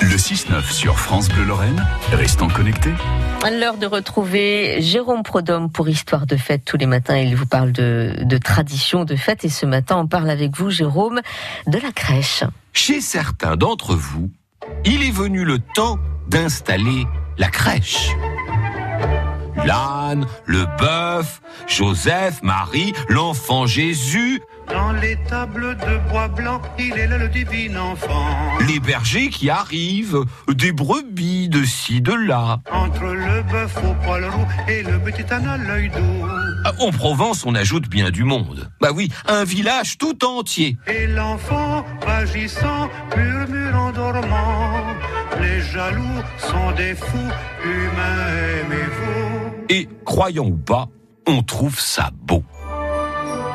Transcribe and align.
Le 0.00 0.16
6-9 0.16 0.70
sur 0.70 0.98
France 0.98 1.28
Bleu 1.28 1.44
Lorraine. 1.44 1.84
Restons 2.12 2.48
connectés. 2.48 2.92
L'heure 3.50 3.76
de 3.76 3.86
retrouver 3.86 4.80
Jérôme 4.80 5.22
Prodhomme 5.22 5.70
pour 5.70 5.88
Histoire 5.88 6.26
de 6.26 6.36
fête. 6.36 6.64
Tous 6.64 6.76
les 6.76 6.86
matins, 6.86 7.16
il 7.16 7.34
vous 7.34 7.46
parle 7.46 7.72
de, 7.72 8.14
de 8.22 8.38
tradition 8.38 9.04
de 9.04 9.16
fête. 9.16 9.44
Et 9.44 9.48
ce 9.48 9.66
matin, 9.66 9.96
on 9.98 10.06
parle 10.06 10.30
avec 10.30 10.56
vous, 10.56 10.70
Jérôme, 10.70 11.20
de 11.66 11.78
la 11.78 11.90
crèche. 11.92 12.44
Chez 12.72 13.00
certains 13.00 13.56
d'entre 13.56 13.94
vous, 13.94 14.30
il 14.84 15.02
est 15.02 15.10
venu 15.10 15.44
le 15.44 15.58
temps 15.58 15.98
d'installer 16.28 17.06
la 17.36 17.48
crèche. 17.48 18.10
L'âne, 19.64 20.26
le 20.46 20.66
bœuf, 20.78 21.40
Joseph, 21.66 22.42
Marie, 22.42 22.92
l'enfant 23.08 23.66
Jésus, 23.66 24.40
Dans 24.70 24.92
les 24.92 25.16
tables 25.28 25.76
de 25.76 26.10
bois 26.10 26.28
blanc, 26.28 26.60
il 26.78 26.92
est 26.98 27.06
là 27.06 27.18
le 27.18 27.28
divin 27.28 27.76
enfant. 27.76 28.26
les 28.66 28.80
bergers 28.80 29.28
qui 29.28 29.48
arrivent, 29.50 30.24
des 30.48 30.72
brebis 30.72 31.48
de 31.48 31.64
ci, 31.64 32.00
de 32.00 32.12
là. 32.12 32.60
Entre 32.70 33.04
le 33.04 33.42
bœuf 33.50 33.76
au 33.78 33.94
poil 34.04 34.24
roux 34.26 34.46
et 34.68 34.82
le 34.82 34.98
petit 35.00 35.24
âne 35.32 35.46
à 35.46 35.56
l'œil 35.56 35.88
doux. 35.88 36.26
Ah, 36.64 36.72
En 36.80 36.90
Provence, 36.90 37.44
on 37.46 37.54
ajoute 37.54 37.88
bien 37.88 38.10
du 38.10 38.24
monde. 38.24 38.68
Bah 38.80 38.90
oui, 38.94 39.08
un 39.26 39.44
village 39.44 39.96
tout 39.96 40.24
entier. 40.24 40.76
Et 40.86 41.06
l'enfant, 41.06 41.84
vagissant, 42.06 42.88
murmure 43.16 43.74
en 43.76 43.92
dormant. 43.92 44.72
Les 45.40 45.60
jaloux 45.62 46.22
sont 46.38 46.72
des 46.76 46.94
fous, 46.94 47.30
humains 47.64 48.26
aimez-vous. 48.60 49.64
Et, 49.70 49.88
croyant 50.04 50.46
ou 50.46 50.56
pas, 50.56 50.88
on 51.26 51.42
trouve 51.42 51.78
ça 51.78 52.10
beau. 52.22 52.42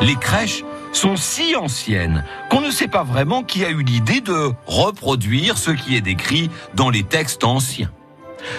Les 0.00 0.16
crèches 0.16 0.64
sont 0.92 1.16
si 1.16 1.56
anciennes 1.56 2.24
qu'on 2.50 2.60
ne 2.60 2.70
sait 2.70 2.88
pas 2.88 3.02
vraiment 3.02 3.42
qui 3.42 3.64
a 3.64 3.70
eu 3.70 3.82
l'idée 3.82 4.20
de 4.20 4.52
reproduire 4.66 5.58
ce 5.58 5.70
qui 5.70 5.96
est 5.96 6.00
décrit 6.00 6.50
dans 6.74 6.90
les 6.90 7.02
textes 7.02 7.44
anciens. 7.44 7.90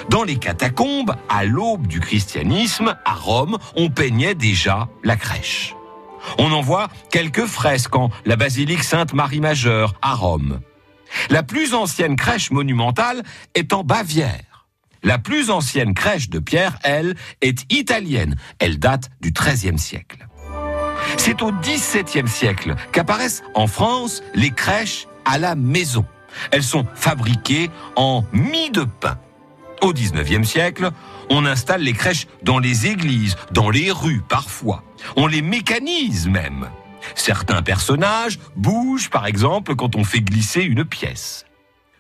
Dans 0.10 0.24
les 0.24 0.38
catacombes, 0.38 1.16
à 1.30 1.44
l'aube 1.46 1.88
du 1.88 2.00
christianisme, 2.00 2.96
à 3.06 3.14
Rome, 3.14 3.58
on 3.76 3.90
peignait 3.90 4.36
déjà 4.36 4.88
la 5.04 5.16
crèche. 5.16 5.76
On 6.38 6.52
en 6.52 6.62
voit 6.62 6.88
quelques 7.12 7.46
fresques 7.46 7.96
en 7.96 8.10
la 8.26 8.36
basilique 8.36 8.84
Sainte-Marie 8.84 9.42
Majeure, 9.42 9.94
à 10.02 10.16
Rome. 10.16 10.62
La 11.30 11.44
plus 11.44 11.74
ancienne 11.74 12.16
crèche 12.16 12.52
monumentale 12.52 13.24
est 13.56 13.74
en 13.74 13.84
Bavière. 13.84 14.68
La 15.04 15.20
plus 15.20 15.52
ancienne 15.52 15.94
crèche 15.94 16.30
de 16.30 16.40
pierre, 16.40 16.80
elle, 16.84 17.16
est 17.42 17.72
italienne. 17.72 18.38
Elle 18.60 18.80
date 18.80 19.10
du 19.22 19.32
XIIIe 19.32 19.78
siècle. 19.78 20.28
C'est 21.18 21.42
au 21.42 21.52
XVIIe 21.52 22.28
siècle 22.28 22.76
qu'apparaissent 22.92 23.44
en 23.54 23.68
France 23.68 24.22
les 24.34 24.52
crèches 24.52 25.08
à 25.26 25.38
la 25.38 25.56
maison. 25.56 26.06
Elles 26.52 26.64
sont 26.64 26.86
fabriquées 26.96 27.70
en 27.96 28.24
mie 28.32 28.72
de 28.72 28.84
pain. 28.84 29.18
Au 29.82 29.94
XIXe 29.94 30.48
siècle, 30.48 30.92
on 31.30 31.46
installe 31.46 31.82
les 31.82 31.94
crèches 31.94 32.28
dans 32.44 32.60
les 32.60 32.88
églises, 32.88 33.36
dans 33.52 33.70
les 33.70 33.92
rues 33.92 34.22
parfois. 34.28 34.84
On 35.16 35.28
les 35.28 35.42
mécanise 35.42 36.28
même. 36.28 36.70
Certains 37.16 37.62
personnages 37.62 38.40
bougent 38.56 39.10
par 39.10 39.26
exemple 39.26 39.76
quand 39.76 39.96
on 39.96 40.04
fait 40.04 40.22
glisser 40.22 40.62
une 40.62 40.86
pièce. 40.86 41.46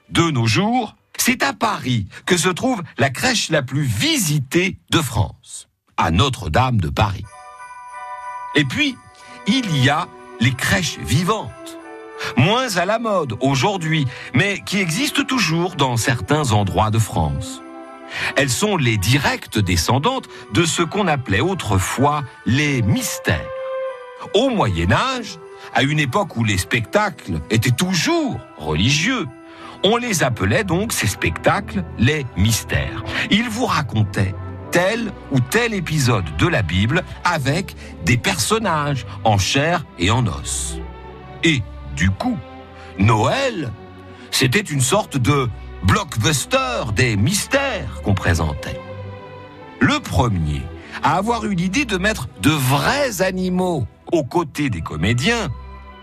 De 0.09 0.31
nos 0.31 0.47
jours, 0.47 0.95
c'est 1.17 1.43
à 1.43 1.53
Paris 1.53 2.07
que 2.25 2.37
se 2.37 2.49
trouve 2.49 2.83
la 2.97 3.09
crèche 3.09 3.49
la 3.49 3.61
plus 3.61 3.83
visitée 3.83 4.77
de 4.89 4.99
France, 4.99 5.67
à 5.97 6.11
Notre-Dame 6.11 6.79
de 6.79 6.89
Paris. 6.89 7.25
Et 8.55 8.65
puis, 8.65 8.95
il 9.47 9.83
y 9.83 9.89
a 9.89 10.07
les 10.39 10.53
crèches 10.53 10.97
vivantes, 10.99 11.77
moins 12.37 12.77
à 12.77 12.85
la 12.85 12.99
mode 12.99 13.35
aujourd'hui, 13.41 14.05
mais 14.33 14.61
qui 14.65 14.79
existent 14.79 15.23
toujours 15.23 15.75
dans 15.75 15.97
certains 15.97 16.51
endroits 16.51 16.91
de 16.91 16.99
France. 16.99 17.61
Elles 18.35 18.49
sont 18.49 18.77
les 18.77 18.97
directes 18.97 19.57
descendantes 19.57 20.27
de 20.53 20.65
ce 20.65 20.83
qu'on 20.83 21.07
appelait 21.07 21.41
autrefois 21.41 22.23
les 22.45 22.81
mystères. 22.81 23.49
Au 24.33 24.49
Moyen 24.49 24.91
Âge, 24.91 25.39
à 25.73 25.83
une 25.83 25.99
époque 25.99 26.37
où 26.37 26.43
les 26.43 26.57
spectacles 26.57 27.41
étaient 27.49 27.71
toujours 27.71 28.39
religieux, 28.57 29.27
on 29.83 29.97
les 29.97 30.23
appelait 30.23 30.63
donc 30.63 30.93
ces 30.93 31.07
spectacles 31.07 31.83
les 31.97 32.25
mystères. 32.37 33.03
Ils 33.31 33.49
vous 33.49 33.65
racontaient 33.65 34.33
tel 34.73 35.13
ou 35.31 35.39
tel 35.39 35.73
épisode 35.73 36.25
de 36.37 36.47
la 36.47 36.63
Bible 36.63 37.03
avec 37.23 37.75
des 38.05 38.17
personnages 38.17 39.05
en 39.23 39.37
chair 39.37 39.85
et 39.99 40.09
en 40.09 40.25
os. 40.25 40.79
Et 41.43 41.61
du 41.95 42.09
coup, 42.09 42.37
Noël, 42.97 43.71
c'était 44.31 44.59
une 44.59 44.81
sorte 44.81 45.15
de 45.15 45.47
blockbuster 45.83 46.91
des 46.95 47.15
mystères 47.15 48.01
qu'on 48.03 48.15
présentait. 48.15 48.81
Le 49.79 49.99
premier 49.99 50.63
à 51.03 51.17
avoir 51.17 51.45
eu 51.45 51.53
l'idée 51.53 51.85
de 51.85 51.97
mettre 51.97 52.27
de 52.41 52.49
vrais 52.49 53.21
animaux 53.21 53.85
aux 54.11 54.23
côtés 54.23 54.71
des 54.71 54.81
comédiens, 54.81 55.49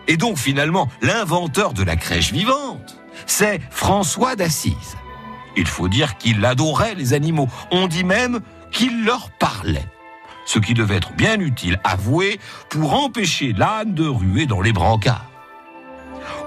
et 0.06 0.16
donc 0.16 0.37
finalement 0.37 0.88
l'inventeur 1.02 1.72
de 1.72 1.82
la 1.82 1.97
crèche 1.97 2.32
vivante, 2.32 3.00
c'est 3.26 3.60
François 3.70 4.37
d'Assise. 4.37 4.97
Il 5.56 5.66
faut 5.66 5.88
dire 5.88 6.16
qu'il 6.19 6.44
adorait 6.44 6.94
les 6.94 7.12
animaux. 7.12 7.49
On 7.71 7.87
dit 7.87 8.05
même 8.05 8.41
qu'il 8.71 9.05
leur 9.05 9.31
parlait. 9.31 9.87
Ce 10.47 10.59
qui 10.59 10.75
devait 10.75 10.97
être 10.97 11.12
bien 11.12 11.38
utile, 11.38 11.81
avoué, 11.84 12.41
pour 12.69 12.94
empêcher 12.94 13.53
l'âne 13.53 13.94
de 13.94 14.06
ruer 14.06 14.47
dans 14.47 14.61
les 14.61 14.72
brancards. 14.72 15.31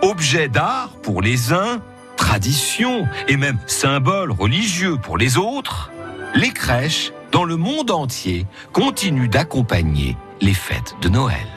Objet 0.02 0.50
d'art 0.50 0.90
pour 1.02 1.22
les 1.22 1.53
uns, 1.53 1.81
tradition 2.18 3.08
et 3.28 3.38
même 3.38 3.58
symbole 3.68 4.31
religieux 4.31 4.97
pour 4.97 5.18
les 5.18 5.38
autres, 5.38 5.91
les 6.35 6.52
crèches, 6.52 7.12
dans 7.31 7.44
le 7.44 7.56
monde 7.56 7.91
entier, 7.91 8.46
continuent 8.72 9.30
d'accompagner 9.30 10.18
les 10.41 10.53
fêtes 10.53 10.96
de 11.02 11.09
Noël. 11.09 11.47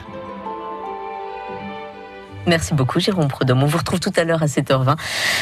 Merci 2.47 2.73
beaucoup, 2.73 3.01
Jérôme 3.01 3.27
Prodhomme. 3.27 3.61
On 3.61 3.65
vous 3.65 3.77
retrouve 3.77 3.99
tout 3.99 4.13
à 4.15 4.23
l'heure 4.23 4.41
à 4.41 4.45
7h20 4.45 4.95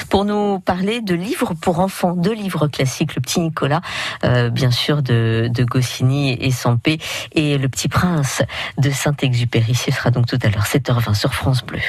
pour 0.10 0.26
nous 0.26 0.60
parler 0.60 1.02
de 1.02 1.14
livres 1.14 1.54
pour 1.54 1.80
enfants, 1.80 2.16
deux 2.16 2.34
livres 2.34 2.68
classiques, 2.68 3.16
Le 3.16 3.22
Petit 3.22 3.40
Nicolas, 3.40 3.82
euh, 4.24 4.50
bien 4.50 4.72
sûr, 4.72 5.04
de, 5.04 5.48
de 5.54 5.64
Goscinny 5.64 6.34
et 6.34 6.50
Sampé, 6.50 6.98
et 7.34 7.60
Le 7.60 7.70
Petit 7.70 7.90
Prince 7.90 8.42
de 8.80 8.90
Saint-Exupéry. 8.90 9.76
Ce 9.76 9.92
sera 9.92 10.10
donc 10.10 10.26
tout 10.26 10.40
à 10.42 10.50
l'heure, 10.50 10.66
7h20 10.66 11.14
sur 11.14 11.34
France 11.36 11.64
Bleu. 11.64 11.80